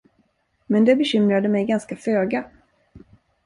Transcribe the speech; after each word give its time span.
Men 0.67 0.85
det 0.85 0.95
bekymrade 0.95 1.49
mig 1.49 1.65
ganska 1.65 1.95
föga. 1.95 2.49